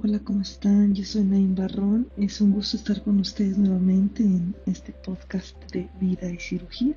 Hola, 0.00 0.20
¿cómo 0.20 0.42
están? 0.42 0.94
Yo 0.94 1.04
soy 1.04 1.24
Naim 1.24 1.54
Barrón. 1.54 2.08
Es 2.16 2.40
un 2.40 2.52
gusto 2.52 2.76
estar 2.76 3.02
con 3.02 3.18
ustedes 3.18 3.58
nuevamente 3.58 4.22
en 4.22 4.54
este 4.66 4.92
podcast 4.92 5.56
de 5.72 5.88
vida 6.00 6.30
y 6.30 6.38
cirugía. 6.38 6.94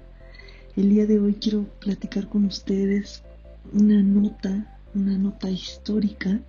El 0.75 0.89
día 0.89 1.07
de 1.07 1.19
hoy 1.19 1.33
quiero 1.33 1.65
platicar 1.79 2.29
con 2.29 2.45
ustedes 2.45 3.23
una 3.73 4.01
nota, 4.03 4.79
una 4.93 5.17
nota 5.17 5.49
histórica 5.49 6.39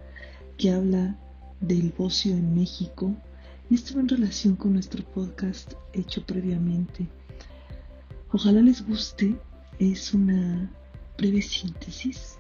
que 0.59 0.71
habla 0.71 1.19
del 1.61 1.93
bocio 1.97 2.33
en 2.33 2.55
México 2.55 3.15
y 3.71 3.75
esto 3.75 3.99
en 3.99 4.09
relación 4.09 4.55
con 4.55 4.75
nuestro 4.75 5.05
podcast 5.05 5.73
hecho 5.95 6.25
previamente. 6.27 7.09
Ojalá 8.31 8.61
les 8.61 8.87
guste, 8.87 9.37
es 9.79 10.13
una 10.13 10.71
breve 11.17 11.41
síntesis 11.41 12.39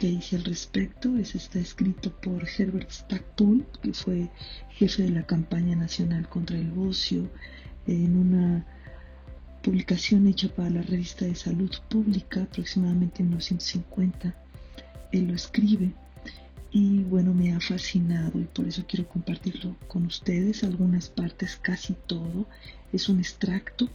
que 0.00 0.08
hice 0.08 0.36
al 0.36 0.44
respecto. 0.44 1.14
Es, 1.18 1.34
está 1.34 1.58
escrito 1.58 2.10
por 2.22 2.48
Herbert 2.48 2.90
Stackpool, 2.90 3.66
que 3.82 3.92
fue 3.92 4.30
jefe 4.70 5.02
de 5.02 5.10
la 5.10 5.26
campaña 5.26 5.76
nacional 5.76 6.26
contra 6.26 6.56
el 6.56 6.70
bocio, 6.70 7.30
en 7.86 8.16
una 8.16 8.66
publicación 9.62 10.26
hecha 10.26 10.48
para 10.48 10.70
la 10.70 10.80
revista 10.80 11.26
de 11.26 11.34
salud 11.34 11.70
pública 11.90 12.44
aproximadamente 12.44 13.20
en 13.22 13.28
1950. 13.28 14.34
Él 15.12 15.28
lo 15.28 15.34
escribe 15.34 15.92
y 16.72 17.02
bueno, 17.02 17.34
me 17.34 17.52
ha 17.52 17.60
fascinado 17.60 18.40
y 18.40 18.44
por 18.44 18.66
eso 18.66 18.86
quiero 18.88 19.06
compartirlo 19.06 19.76
con 19.86 20.06
ustedes. 20.06 20.64
Algunas 20.64 21.10
partes, 21.10 21.56
casi 21.56 21.94
todo, 22.06 22.46
es 22.90 23.10
un 23.10 23.18
extracto. 23.18 23.90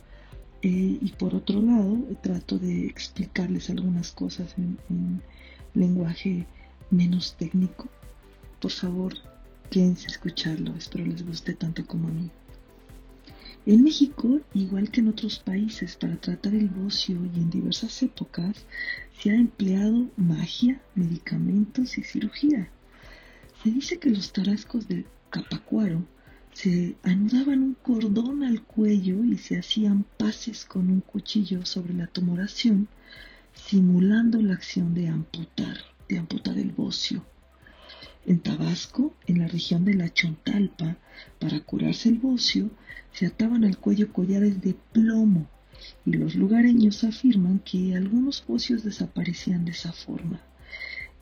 Eh, 0.61 0.99
y 1.01 1.13
por 1.17 1.33
otro 1.33 1.63
lado, 1.63 1.97
trato 2.21 2.59
de 2.59 2.85
explicarles 2.85 3.71
algunas 3.71 4.11
cosas 4.11 4.53
en 4.59 4.77
lenguaje 5.75 6.47
menos 6.89 7.35
técnico. 7.37 7.89
Por 8.59 8.71
favor, 8.71 9.13
quédense 9.69 10.07
a 10.07 10.11
escucharlo, 10.11 10.75
espero 10.75 11.05
les 11.05 11.25
guste 11.25 11.53
tanto 11.53 11.85
como 11.85 12.07
a 12.07 12.11
mí. 12.11 12.29
En 13.65 13.83
México, 13.83 14.41
igual 14.53 14.91
que 14.91 15.01
en 15.01 15.07
otros 15.07 15.39
países, 15.39 15.95
para 15.95 16.17
tratar 16.17 16.53
el 16.53 16.69
bocio 16.69 17.17
y 17.25 17.39
en 17.39 17.49
diversas 17.49 18.03
épocas, 18.03 18.65
se 19.19 19.31
ha 19.31 19.35
empleado 19.35 20.07
magia, 20.17 20.79
medicamentos 20.93 21.97
y 21.97 22.03
cirugía. 22.03 22.69
Se 23.63 23.71
dice 23.71 23.97
que 23.97 24.11
los 24.11 24.31
tarascos 24.31 24.87
de 24.87 25.05
Capacuaro 25.31 26.05
se 26.53 26.95
anudaban 27.03 27.63
un 27.63 27.73
cordón 27.73 28.43
al 28.43 28.61
cuello 28.61 29.23
y 29.23 29.37
se 29.37 29.57
hacían 29.57 30.05
pases 30.17 30.63
con 30.65 30.89
un 30.89 31.01
cuchillo 31.01 31.65
sobre 31.65 31.93
la 31.95 32.07
tumoración 32.07 32.87
simulando 33.67 34.39
la 34.43 34.53
acción 34.53 34.93
de 34.93 35.07
amputar, 35.07 35.77
de 36.07 36.19
amputar 36.19 36.57
el 36.59 36.71
bocio. 36.71 37.25
En 38.27 38.39
Tabasco, 38.39 39.15
en 39.25 39.39
la 39.39 39.47
región 39.47 39.85
de 39.85 39.95
la 39.95 40.13
Chontalpa, 40.13 40.97
para 41.39 41.59
curarse 41.61 42.09
el 42.09 42.19
bocio, 42.19 42.69
se 43.11 43.25
ataban 43.25 43.63
al 43.63 43.79
cuello 43.79 44.13
collares 44.13 44.61
de 44.61 44.75
plomo 44.93 45.47
y 46.05 46.13
los 46.13 46.35
lugareños 46.35 47.03
afirman 47.03 47.59
que 47.59 47.95
algunos 47.95 48.45
bocios 48.47 48.83
desaparecían 48.83 49.65
de 49.65 49.71
esa 49.71 49.91
forma. 49.93 50.39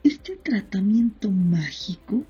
Este 0.04 0.36
tratamiento 0.36 1.32
mágico, 1.32 2.26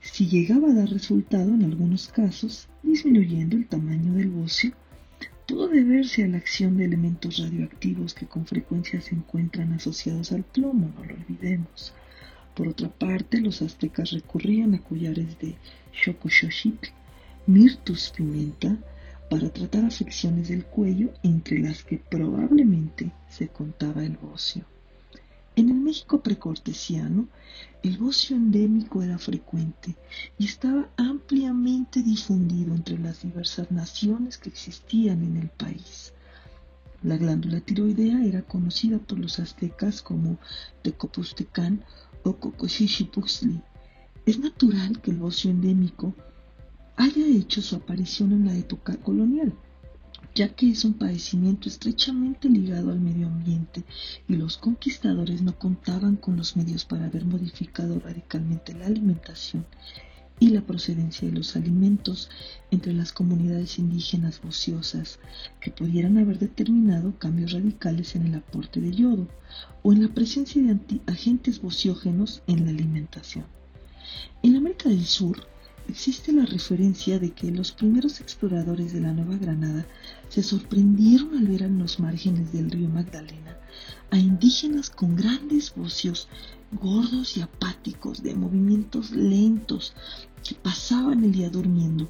si 0.00 0.26
llegaba 0.26 0.70
a 0.70 0.74
dar 0.74 0.88
resultado 0.88 1.54
en 1.54 1.62
algunos 1.62 2.08
casos, 2.08 2.68
disminuyendo 2.82 3.56
el 3.56 3.68
tamaño 3.68 4.12
del 4.14 4.30
bocio, 4.30 4.72
pudo 5.46 5.68
deberse 5.68 6.24
a 6.24 6.28
la 6.28 6.38
acción 6.38 6.76
de 6.76 6.84
elementos 6.84 7.38
radioactivos 7.38 8.14
que 8.14 8.26
con 8.26 8.46
frecuencia 8.46 9.00
se 9.00 9.14
encuentran 9.14 9.72
asociados 9.72 10.32
al 10.32 10.42
plomo, 10.42 10.92
no 10.96 11.04
lo 11.04 11.14
olvidemos. 11.14 11.94
Por 12.54 12.68
otra 12.68 12.88
parte, 12.88 13.40
los 13.40 13.62
aztecas 13.62 14.10
recurrían 14.10 14.74
a 14.74 14.82
collares 14.82 15.38
de 15.38 15.56
Xochitl, 15.92 16.90
Mirtus 17.46 18.12
pimenta, 18.16 18.76
para 19.30 19.50
tratar 19.50 19.84
afecciones 19.84 20.48
del 20.48 20.64
cuello 20.64 21.12
entre 21.22 21.58
las 21.58 21.84
que 21.84 21.98
probablemente 21.98 23.12
se 23.28 23.48
contaba 23.48 24.04
el 24.04 24.16
bocio. 24.16 24.64
En 25.56 25.70
el 25.70 25.76
México 25.76 26.20
precortesiano, 26.20 27.28
el 27.82 27.96
bocio 27.96 28.36
endémico 28.36 29.02
era 29.02 29.16
frecuente 29.16 29.96
y 30.36 30.44
estaba 30.44 30.90
ampliamente 30.98 32.02
difundido 32.02 32.74
entre 32.74 32.98
las 32.98 33.22
diversas 33.22 33.70
naciones 33.70 34.36
que 34.36 34.50
existían 34.50 35.22
en 35.22 35.38
el 35.38 35.48
país. 35.48 36.12
La 37.02 37.16
glándula 37.16 37.60
tiroidea 37.60 38.22
era 38.22 38.42
conocida 38.42 38.98
por 38.98 39.18
los 39.18 39.38
aztecas 39.38 40.02
como 40.02 40.38
Tecopustecán 40.82 41.82
o 42.22 42.36
Cocoshixipuxli. 42.36 43.62
Es 44.26 44.38
natural 44.38 45.00
que 45.00 45.10
el 45.10 45.16
bocio 45.16 45.50
endémico 45.50 46.14
haya 46.96 47.26
hecho 47.26 47.62
su 47.62 47.76
aparición 47.76 48.32
en 48.32 48.44
la 48.44 48.54
época 48.54 48.96
colonial 48.98 49.54
ya 50.36 50.54
que 50.54 50.68
es 50.68 50.84
un 50.84 50.92
padecimiento 50.92 51.66
estrechamente 51.66 52.50
ligado 52.50 52.90
al 52.90 53.00
medio 53.00 53.26
ambiente 53.26 53.84
y 54.28 54.36
los 54.36 54.58
conquistadores 54.58 55.40
no 55.40 55.58
contaban 55.58 56.16
con 56.16 56.36
los 56.36 56.58
medios 56.58 56.84
para 56.84 57.06
haber 57.06 57.24
modificado 57.24 57.98
radicalmente 58.00 58.74
la 58.74 58.84
alimentación 58.84 59.64
y 60.38 60.50
la 60.50 60.60
procedencia 60.60 61.26
de 61.26 61.34
los 61.34 61.56
alimentos 61.56 62.28
entre 62.70 62.92
las 62.92 63.14
comunidades 63.14 63.78
indígenas 63.78 64.42
ociosas 64.46 65.20
que 65.58 65.70
pudieran 65.70 66.18
haber 66.18 66.38
determinado 66.38 67.18
cambios 67.18 67.52
radicales 67.52 68.14
en 68.14 68.26
el 68.26 68.34
aporte 68.34 68.82
de 68.82 68.92
yodo 68.92 69.28
o 69.82 69.94
en 69.94 70.02
la 70.02 70.12
presencia 70.12 70.60
de 70.62 71.00
agentes 71.06 71.62
bociógenos 71.62 72.42
en 72.46 72.66
la 72.66 72.72
alimentación. 72.72 73.46
En 74.42 74.56
América 74.56 74.90
del 74.90 75.06
Sur, 75.06 75.46
existe 75.88 76.32
la 76.32 76.46
referencia 76.46 77.18
de 77.18 77.30
que 77.30 77.50
los 77.50 77.72
primeros 77.72 78.20
exploradores 78.20 78.92
de 78.92 79.00
la 79.00 79.12
Nueva 79.12 79.36
Granada 79.36 79.86
se 80.28 80.42
sorprendieron 80.42 81.36
al 81.36 81.46
ver 81.46 81.62
en 81.62 81.78
los 81.78 82.00
márgenes 82.00 82.52
del 82.52 82.70
río 82.70 82.88
Magdalena 82.88 83.56
a 84.10 84.18
indígenas 84.18 84.90
con 84.90 85.16
grandes 85.16 85.74
bocios, 85.74 86.28
gordos 86.72 87.36
y 87.36 87.40
apáticos, 87.40 88.22
de 88.22 88.34
movimientos 88.34 89.10
lentos, 89.10 89.94
que 90.46 90.54
pasaban 90.54 91.24
el 91.24 91.32
día 91.32 91.50
durmiendo. 91.50 92.08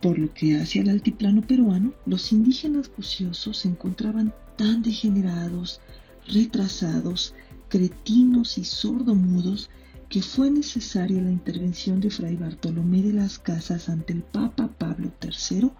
Por 0.00 0.18
lo 0.18 0.32
que 0.34 0.56
hacia 0.56 0.82
el 0.82 0.90
altiplano 0.90 1.42
peruano, 1.42 1.94
los 2.04 2.32
indígenas 2.32 2.90
bociosos 2.94 3.58
se 3.58 3.68
encontraban 3.68 4.34
tan 4.56 4.82
degenerados, 4.82 5.80
retrasados, 6.26 7.34
cretinos 7.68 8.58
y 8.58 8.64
sordomudos 8.64 9.70
que 10.08 10.22
fue 10.22 10.50
necesaria 10.50 11.20
la 11.20 11.30
intervención 11.30 12.00
de 12.00 12.10
Fray 12.10 12.36
Bartolomé 12.36 13.02
de 13.02 13.12
las 13.12 13.38
Casas 13.38 13.88
ante 13.88 14.12
el 14.12 14.22
Papa 14.22 14.68
Pablo 14.78 15.10
III 15.20 15.70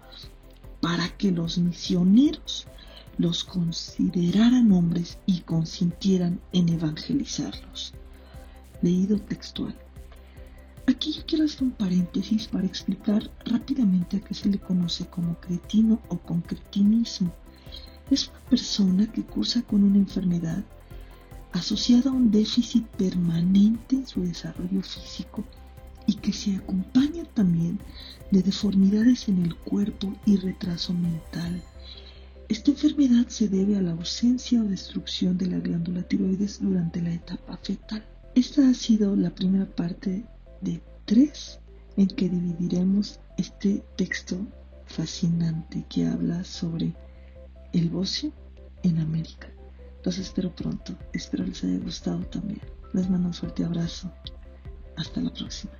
para 0.81 1.09
que 1.17 1.31
los 1.31 1.57
misioneros 1.57 2.67
los 3.17 3.43
consideraran 3.43 4.71
hombres 4.71 5.17
y 5.25 5.39
consintieran 5.41 6.39
en 6.51 6.69
evangelizarlos. 6.69 7.93
Leído 8.81 9.17
textual. 9.19 9.75
Aquí 10.87 11.13
yo 11.13 11.23
quiero 11.25 11.45
hacer 11.45 11.63
un 11.63 11.71
paréntesis 11.71 12.47
para 12.47 12.67
explicar 12.67 13.29
rápidamente 13.45 14.17
a 14.17 14.21
qué 14.21 14.33
se 14.33 14.49
le 14.49 14.59
conoce 14.59 15.05
como 15.07 15.39
cretino 15.39 16.01
o 16.09 16.17
concretinismo. 16.17 17.33
Es 18.11 18.27
una 18.27 18.39
persona 18.49 19.11
que 19.11 19.23
cursa 19.23 19.61
con 19.63 19.83
una 19.83 19.97
enfermedad 19.97 20.63
asociado 21.51 22.09
a 22.09 22.13
un 22.13 22.31
déficit 22.31 22.85
permanente 22.85 23.95
en 23.97 24.07
su 24.07 24.21
desarrollo 24.21 24.81
físico 24.81 25.43
y 26.05 26.15
que 26.15 26.33
se 26.33 26.55
acompaña 26.55 27.25
también 27.33 27.79
de 28.31 28.41
deformidades 28.41 29.27
en 29.27 29.43
el 29.43 29.55
cuerpo 29.55 30.13
y 30.25 30.37
retraso 30.37 30.93
mental. 30.93 31.61
Esta 32.49 32.71
enfermedad 32.71 33.27
se 33.27 33.49
debe 33.49 33.75
a 33.75 33.81
la 33.81 33.91
ausencia 33.91 34.61
o 34.61 34.65
destrucción 34.65 35.37
de 35.37 35.47
la 35.47 35.59
glándula 35.59 36.03
tiroides 36.03 36.61
durante 36.61 37.01
la 37.01 37.13
etapa 37.13 37.57
fetal. 37.57 38.05
Esta 38.35 38.69
ha 38.69 38.73
sido 38.73 39.15
la 39.15 39.35
primera 39.35 39.65
parte 39.65 40.25
de 40.61 40.81
tres 41.05 41.59
en 41.97 42.07
que 42.07 42.29
dividiremos 42.29 43.19
este 43.37 43.83
texto 43.97 44.37
fascinante 44.85 45.85
que 45.89 46.05
habla 46.05 46.43
sobre 46.45 46.95
el 47.73 47.89
bocio 47.89 48.31
en 48.83 48.99
América. 48.99 49.49
Los 50.07 50.19
espero 50.19 50.55
pronto. 50.55 50.95
Espero 51.11 51.43
les 51.43 51.65
haya 51.65 51.79
gustado 51.79 52.23
también. 52.27 52.61
Les 52.93 53.09
mando 53.09 53.27
un 53.27 53.33
fuerte 53.33 53.65
abrazo. 53.65 54.09
Hasta 54.95 55.19
la 55.19 55.33
próxima. 55.33 55.73